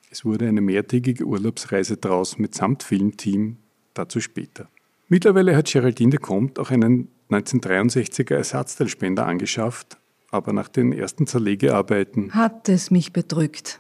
Es 0.10 0.24
wurde 0.24 0.48
eine 0.48 0.62
mehrtägige 0.62 1.26
Urlaubsreise 1.26 1.98
draus 1.98 2.38
mitsamt 2.38 2.84
Filmteam, 2.84 3.58
dazu 3.94 4.22
später. 4.22 4.70
Mittlerweile 5.08 5.56
hat 5.56 5.72
Geraldine 5.72 6.12
de 6.12 6.20
Comte 6.20 6.62
auch 6.62 6.72
einen 6.72 7.10
1963er 7.30 8.36
Ersatzteilspender 8.36 9.26
angeschafft, 9.26 9.98
aber 10.36 10.54
nach 10.54 10.68
den 10.68 10.92
ersten 10.92 11.28
Zerlegearbeiten 11.28 12.34
Hat 12.34 12.70
es 12.70 12.92
mich 12.92 13.14
bedrückt, 13.14 13.80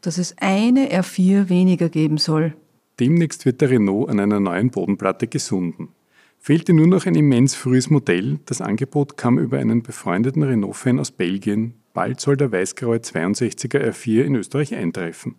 dass 0.00 0.18
es 0.18 0.36
eine 0.38 0.90
R4 0.90 1.48
weniger 1.48 1.88
geben 1.88 2.18
soll. 2.18 2.54
Demnächst 3.00 3.44
wird 3.44 3.60
der 3.60 3.70
Renault 3.70 4.08
an 4.08 4.20
einer 4.20 4.40
neuen 4.40 4.70
Bodenplatte 4.70 5.26
gesunden. 5.26 5.88
Fehlte 6.38 6.72
nur 6.72 6.86
noch 6.86 7.06
ein 7.06 7.14
immens 7.14 7.54
frühes 7.54 7.90
Modell. 7.90 8.38
Das 8.46 8.60
Angebot 8.60 9.16
kam 9.16 9.38
über 9.38 9.58
einen 9.58 9.82
befreundeten 9.82 10.42
Renault-Fan 10.42 11.00
aus 11.00 11.10
Belgien. 11.10 11.74
Bald 11.92 12.20
soll 12.20 12.36
der 12.36 12.52
weißgraue 12.52 12.98
62er 12.98 13.80
R4 13.80 14.22
in 14.22 14.36
Österreich 14.36 14.74
eintreffen. 14.74 15.34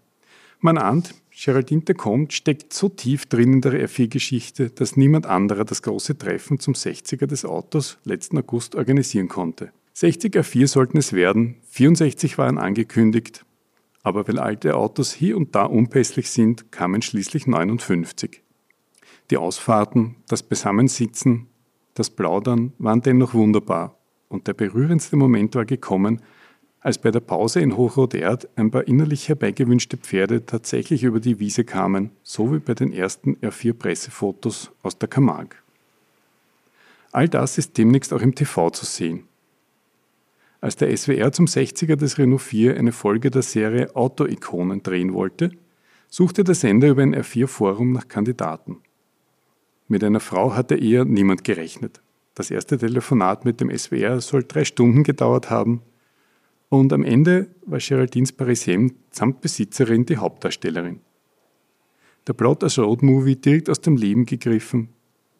Man 0.59 0.77
ahnt, 0.77 1.13
Geraldine 1.31 1.83
de 1.83 1.95
Comte 1.95 2.35
steckt 2.35 2.73
so 2.73 2.89
tief 2.89 3.27
drin 3.27 3.53
in 3.53 3.61
der 3.61 3.73
R4-Geschichte, 3.87 4.71
dass 4.71 4.97
niemand 4.97 5.27
anderer 5.27 5.65
das 5.65 5.83
große 5.83 6.17
Treffen 6.17 6.59
zum 6.59 6.73
60er 6.73 7.27
des 7.27 7.45
Autos 7.45 7.99
letzten 8.05 8.39
August 8.39 8.75
organisieren 8.75 9.27
konnte. 9.27 9.71
60 9.99 10.35
R4 10.35 10.67
sollten 10.67 10.97
es 10.97 11.11
werden, 11.13 11.55
64 11.71 12.37
waren 12.37 12.59
angekündigt, 12.59 13.43
aber 14.03 14.27
weil 14.27 14.37
alte 14.37 14.75
Autos 14.75 15.11
hier 15.11 15.35
und 15.35 15.55
da 15.55 15.63
unpässlich 15.63 16.29
sind, 16.29 16.71
kamen 16.71 17.01
schließlich 17.01 17.47
59. 17.47 18.43
Die 19.31 19.37
Ausfahrten, 19.37 20.17
das 20.27 20.43
Beisammensitzen, 20.43 21.47
das 21.95 22.11
Plaudern 22.11 22.73
waren 22.77 23.01
dennoch 23.01 23.33
wunderbar. 23.33 23.97
Und 24.29 24.45
der 24.45 24.53
berührendste 24.53 25.15
Moment 25.15 25.55
war 25.55 25.65
gekommen, 25.65 26.21
als 26.79 26.99
bei 26.99 27.09
der 27.09 27.21
Pause 27.21 27.61
in 27.61 27.75
Hochrot-Erd 27.75 28.49
ein 28.55 28.69
paar 28.69 28.87
innerlich 28.87 29.29
herbeigewünschte 29.29 29.97
Pferde 29.97 30.45
tatsächlich 30.45 31.05
über 31.05 31.19
die 31.19 31.39
Wiese 31.39 31.63
kamen, 31.63 32.11
so 32.21 32.53
wie 32.53 32.59
bei 32.59 32.75
den 32.75 32.93
ersten 32.93 33.37
R4-Pressefotos 33.37 34.69
aus 34.83 34.99
der 34.99 35.09
Camargue. 35.09 35.57
All 37.11 37.27
das 37.27 37.57
ist 37.57 37.79
demnächst 37.79 38.13
auch 38.13 38.21
im 38.21 38.35
TV 38.35 38.69
zu 38.69 38.85
sehen. 38.85 39.23
Als 40.67 40.75
der 40.75 40.97
SWR 40.97 41.31
zum 41.31 41.45
60er 41.45 41.95
des 41.95 42.17
Renault 42.17 42.41
4 42.41 42.75
eine 42.75 42.91
Folge 42.91 43.31
der 43.31 43.41
Serie 43.41 43.95
Auto-Ikonen 43.95 44.83
drehen 44.83 45.13
wollte, 45.13 45.51
suchte 46.09 46.43
der 46.43 46.55
Sender 46.55 46.89
über 46.89 47.03
ein 47.03 47.15
R4-Forum 47.15 47.93
nach 47.93 48.09
Kandidaten. 48.09 48.79
Mit 49.87 50.03
einer 50.03 50.19
Frau 50.19 50.53
hatte 50.53 50.75
eher 50.75 51.05
niemand 51.05 51.45
gerechnet. 51.45 52.01
Das 52.35 52.51
erste 52.51 52.77
Telefonat 52.77 53.45
mit 53.45 53.61
dem 53.61 53.71
SWR 53.73 54.19
soll 54.19 54.43
drei 54.43 54.65
Stunden 54.65 55.03
gedauert 55.05 55.49
haben 55.49 55.83
und 56.67 56.91
am 56.91 57.05
Ende 57.05 57.47
war 57.65 57.79
Geraldines 57.79 58.33
Parisienne 58.33 58.91
samt 59.09 59.39
Besitzerin 59.39 60.05
die 60.05 60.17
Hauptdarstellerin. 60.17 60.99
Der 62.27 62.33
Plot 62.33 62.65
als 62.65 62.77
Roadmovie 62.77 63.37
direkt 63.37 63.69
aus 63.69 63.79
dem 63.79 63.95
Leben 63.95 64.25
gegriffen. 64.25 64.89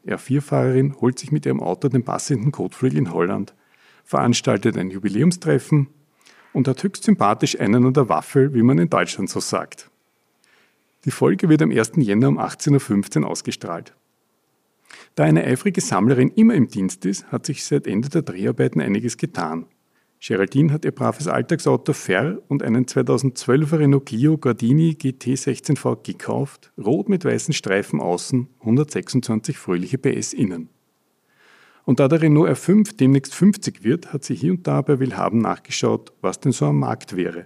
R4-Fahrerin 0.05 0.95
holt 1.01 1.19
sich 1.19 1.33
mit 1.33 1.45
ihrem 1.45 1.59
Auto 1.59 1.89
den 1.89 2.05
passenden 2.05 2.53
Kotflügel 2.53 2.99
in 2.99 3.11
Holland, 3.11 3.53
veranstaltet 4.07 4.77
ein 4.77 4.89
Jubiläumstreffen 4.89 5.87
und 6.53 6.67
hat 6.67 6.81
höchst 6.81 7.03
sympathisch 7.03 7.59
einen 7.59 7.85
an 7.85 7.93
der 7.93 8.07
Waffel, 8.07 8.53
wie 8.53 8.63
man 8.63 8.79
in 8.79 8.89
Deutschland 8.89 9.29
so 9.29 9.41
sagt. 9.41 9.91
Die 11.03 11.11
Folge 11.11 11.49
wird 11.49 11.61
am 11.61 11.71
1. 11.71 11.91
Jänner 11.97 12.29
um 12.29 12.39
18.15 12.39 13.21
Uhr 13.21 13.29
ausgestrahlt. 13.29 13.93
Da 15.15 15.25
eine 15.25 15.43
eifrige 15.43 15.81
Sammlerin 15.81 16.29
immer 16.29 16.55
im 16.55 16.69
Dienst 16.69 17.05
ist, 17.05 17.31
hat 17.33 17.45
sich 17.45 17.65
seit 17.65 17.85
Ende 17.85 18.07
der 18.07 18.21
Dreharbeiten 18.21 18.79
einiges 18.79 19.17
getan. 19.17 19.65
Geraldine 20.21 20.71
hat 20.71 20.85
ihr 20.85 20.91
braves 20.91 21.27
Alltagsauto 21.27 21.91
Fer 21.91 22.41
und 22.47 22.63
einen 22.63 22.85
2012er 22.85 23.79
Renault 23.79 24.05
Clio 24.05 24.37
Gardini 24.37 24.97
GT16V 24.99 26.01
gekauft, 26.01 26.71
rot 26.77 27.09
mit 27.09 27.25
weißen 27.25 27.53
Streifen 27.53 27.99
außen, 27.99 28.47
126 28.61 29.57
fröhliche 29.57 29.97
PS 29.97 30.31
innen. 30.31 30.69
Und 31.87 32.01
da 32.01 32.09
der 32.09 32.21
Renault 32.21 32.49
R5 32.49 32.97
demnächst 32.97 33.33
50 33.33 33.81
wird, 33.81 34.11
hat 34.11 34.25
sie 34.25 34.35
hier 34.35 34.51
und 34.51 34.67
da 34.67 34.81
bei 34.81 34.99
Willhaben 34.99 35.39
nachgeschaut, 35.39 36.11
was 36.19 36.37
denn 36.41 36.51
so 36.51 36.65
am 36.65 36.79
Markt 36.79 37.15
wäre. 37.15 37.45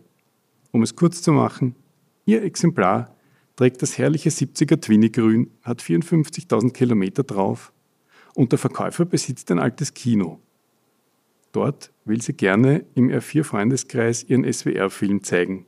Um 0.71 0.81
es 0.81 0.95
kurz 0.95 1.21
zu 1.21 1.31
machen, 1.31 1.75
ihr 2.25 2.41
Exemplar 2.41 3.15
trägt 3.55 3.83
das 3.83 3.99
herrliche 3.99 4.31
70er 4.31 4.81
Twinny-Grün, 4.81 5.51
hat 5.61 5.83
54.000 5.83 6.71
Kilometer 6.71 7.21
drauf 7.21 7.71
und 8.33 8.51
der 8.51 8.57
Verkäufer 8.57 9.05
besitzt 9.05 9.51
ein 9.51 9.59
altes 9.59 9.93
Kino. 9.93 10.39
Dort 11.51 11.91
will 12.05 12.23
sie 12.23 12.33
gerne 12.33 12.83
im 12.95 13.09
R4-Freundeskreis 13.09 14.23
ihren 14.23 14.51
SWR-Film 14.51 15.23
zeigen. 15.23 15.67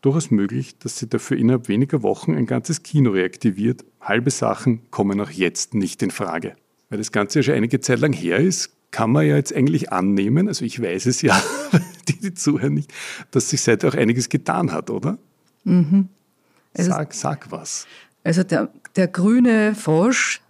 Durchaus 0.00 0.32
möglich, 0.32 0.76
dass 0.80 0.98
sie 0.98 1.08
dafür 1.08 1.36
innerhalb 1.36 1.68
weniger 1.68 2.02
Wochen 2.02 2.34
ein 2.34 2.46
ganzes 2.46 2.82
Kino 2.82 3.12
reaktiviert. 3.12 3.84
Halbe 4.00 4.32
Sachen 4.32 4.90
kommen 4.90 5.20
auch 5.20 5.30
jetzt 5.30 5.74
nicht 5.74 6.02
in 6.02 6.10
Frage. 6.10 6.56
Weil 6.90 6.98
das 6.98 7.12
Ganze 7.12 7.38
ja 7.38 7.42
schon 7.44 7.54
einige 7.54 7.80
Zeit 7.80 8.00
lang 8.00 8.12
her 8.12 8.36
ist, 8.38 8.70
kann 8.90 9.10
man 9.12 9.24
ja 9.26 9.36
jetzt 9.36 9.54
eigentlich 9.54 9.92
annehmen, 9.92 10.48
also 10.48 10.64
ich 10.64 10.82
weiß 10.82 11.06
es 11.06 11.22
ja, 11.22 11.40
die, 12.08 12.18
die 12.18 12.34
zuhören 12.34 12.74
nicht, 12.74 12.92
dass 13.30 13.48
sich 13.50 13.62
seitdem 13.62 13.90
auch 13.90 13.94
einiges 13.94 14.28
getan 14.28 14.72
hat, 14.72 14.90
oder? 14.90 15.16
Also- 15.64 16.90
sag, 16.90 17.14
sag 17.14 17.50
was. 17.52 17.86
Also 18.24 18.42
der, 18.42 18.68
der 18.96 19.08
grüne 19.08 19.74
Frosch, 19.74 20.42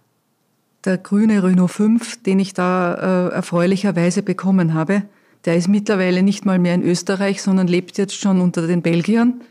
der 0.83 0.97
grüne 0.97 1.43
Renault 1.43 1.71
5, 1.71 2.23
den 2.23 2.39
ich 2.39 2.53
da 2.53 3.29
äh, 3.29 3.33
erfreulicherweise 3.33 4.23
bekommen 4.23 4.73
habe, 4.73 5.03
Der 5.45 5.55
ist 5.55 5.67
mittlerweile 5.67 6.21
nicht 6.21 6.45
mal 6.45 6.59
mehr 6.59 6.75
in 6.75 6.83
Österreich, 6.83 7.41
sondern 7.41 7.67
lebt 7.67 7.97
jetzt 7.97 8.15
schon 8.15 8.41
unter 8.41 8.67
den 8.67 8.81
Belgiern. 8.81 9.41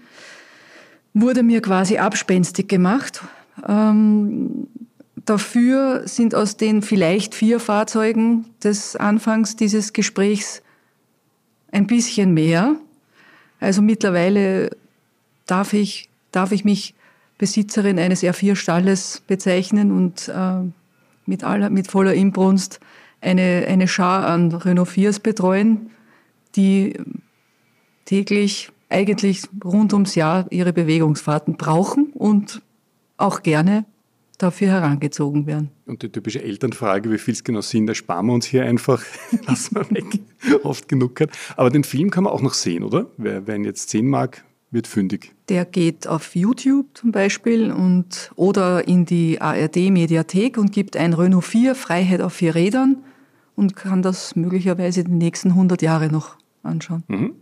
Wurde 1.14 1.42
mir 1.42 1.60
quasi 1.60 1.98
abspenstig 1.98 2.68
gemacht. 2.68 3.22
Ähm, 3.66 4.68
dafür 5.26 6.06
sind 6.06 6.34
aus 6.34 6.56
den 6.56 6.82
vielleicht 6.82 7.34
vier 7.34 7.60
Fahrzeugen 7.60 8.46
des 8.62 8.96
Anfangs 8.96 9.56
dieses 9.56 9.92
Gesprächs 9.92 10.62
ein 11.72 11.86
bisschen 11.86 12.34
mehr. 12.34 12.76
Also 13.60 13.82
mittlerweile 13.82 14.70
darf 15.46 15.72
ich, 15.72 16.08
darf 16.32 16.52
ich 16.52 16.64
mich 16.64 16.94
Besitzerin 17.38 17.98
eines 17.98 18.22
R4-Stalles 18.22 19.22
bezeichnen 19.26 19.92
und 19.92 20.28
äh, 20.28 20.60
mit, 21.26 21.44
aller, 21.44 21.70
mit 21.70 21.90
voller 21.90 22.14
Inbrunst 22.14 22.80
eine, 23.20 23.64
eine 23.68 23.88
Schar 23.88 24.26
an 24.26 24.52
Renault 24.52 24.88
4s 24.88 25.22
betreuen, 25.22 25.90
die 26.56 26.98
täglich 28.04 28.70
eigentlich 28.88 29.44
rund 29.64 29.92
ums 29.92 30.16
Jahr 30.16 30.46
ihre 30.50 30.72
Bewegungsfahrten 30.72 31.56
brauchen 31.56 32.10
und 32.12 32.60
auch 33.16 33.42
gerne 33.42 33.84
dafür 34.42 34.68
herangezogen 34.68 35.46
werden. 35.46 35.70
Und 35.86 36.02
die 36.02 36.10
typische 36.10 36.42
Elternfrage, 36.42 37.10
wie 37.10 37.18
viel 37.18 37.34
es 37.34 37.44
genau 37.44 37.60
sind, 37.60 37.86
da 37.86 37.94
sparen 37.94 38.26
wir 38.26 38.34
uns 38.34 38.46
hier 38.46 38.64
einfach, 38.64 39.02
lassen 39.46 39.76
wir 39.76 39.90
weg, 39.90 40.20
oft 40.62 40.88
genug 40.88 41.20
hat. 41.20 41.30
Aber 41.56 41.70
den 41.70 41.84
Film 41.84 42.10
kann 42.10 42.24
man 42.24 42.32
auch 42.32 42.42
noch 42.42 42.54
sehen, 42.54 42.82
oder? 42.82 43.06
Wer, 43.16 43.46
wer 43.46 43.56
ihn 43.56 43.64
jetzt 43.64 43.90
sehen 43.90 44.08
mag, 44.08 44.44
wird 44.70 44.86
fündig. 44.86 45.34
Der 45.48 45.64
geht 45.64 46.06
auf 46.06 46.34
YouTube 46.36 46.86
zum 46.94 47.12
Beispiel 47.12 47.72
und, 47.72 48.30
oder 48.36 48.86
in 48.86 49.04
die 49.04 49.40
ARD-Mediathek 49.40 50.58
und 50.58 50.72
gibt 50.72 50.96
ein 50.96 51.12
Renault 51.12 51.44
4 51.44 51.74
Freiheit 51.74 52.20
auf 52.20 52.34
vier 52.34 52.54
Rädern 52.54 53.02
und 53.56 53.76
kann 53.76 54.02
das 54.02 54.36
möglicherweise 54.36 55.04
die 55.04 55.12
nächsten 55.12 55.50
100 55.50 55.82
Jahre 55.82 56.08
noch 56.08 56.36
anschauen. 56.62 57.02
Mhm. 57.08 57.34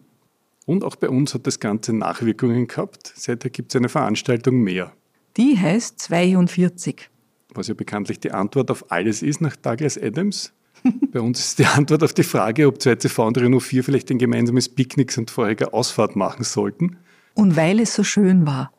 Und 0.66 0.84
auch 0.84 0.96
bei 0.96 1.08
uns 1.08 1.32
hat 1.32 1.46
das 1.46 1.60
Ganze 1.60 1.94
Nachwirkungen 1.94 2.66
gehabt. 2.66 3.12
Seither 3.14 3.50
gibt 3.50 3.72
es 3.72 3.76
eine 3.76 3.88
Veranstaltung 3.88 4.60
mehr. 4.60 4.92
Die 5.36 5.58
heißt 5.58 5.98
42. 6.00 7.10
Was 7.54 7.68
ja 7.68 7.74
bekanntlich 7.74 8.20
die 8.20 8.32
Antwort 8.32 8.70
auf 8.70 8.90
alles 8.90 9.22
ist 9.22 9.40
nach 9.40 9.56
Douglas 9.56 10.00
Adams. 10.00 10.52
Bei 11.12 11.20
uns 11.20 11.40
ist 11.40 11.58
die 11.58 11.66
Antwort 11.66 12.04
auf 12.04 12.14
die 12.14 12.22
Frage, 12.22 12.66
ob 12.66 12.78
2CV 12.78 13.26
und 13.26 13.36
Renault 13.38 13.62
4 13.62 13.84
vielleicht 13.84 14.10
ein 14.10 14.18
gemeinsames 14.18 14.68
Picknick 14.68 15.16
und 15.18 15.30
vorherige 15.30 15.72
Ausfahrt 15.72 16.16
machen 16.16 16.44
sollten. 16.44 16.98
Und 17.34 17.56
weil 17.56 17.80
es 17.80 17.94
so 17.94 18.04
schön 18.04 18.46
war, 18.46 18.72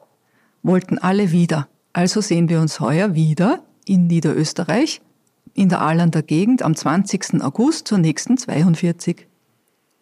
wollten 0.63 0.97
alle 0.97 1.31
wieder. 1.31 1.67
Also 1.93 2.21
sehen 2.21 2.49
wir 2.49 2.59
uns 2.61 2.79
heuer 2.79 3.13
wieder 3.15 3.63
in 3.85 4.07
Niederösterreich, 4.07 5.01
in 5.53 5.69
der 5.69 5.81
Arlander 5.81 6.21
Gegend 6.21 6.61
am 6.61 6.75
20. 6.75 7.41
August 7.41 7.87
zur 7.87 7.97
nächsten 7.97 8.37
42. 8.37 9.25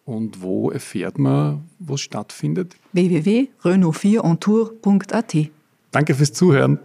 Und 0.04 0.42
wo 0.42 0.70
erfährt 0.70 1.18
man, 1.18 1.64
wo 1.78 1.94
es 1.94 2.00
stattfindet? 2.00 2.74
www.renault4ontour.at 2.92 5.50
Danke 5.90 6.14
fürs 6.14 6.32
Zuhören. 6.32 6.78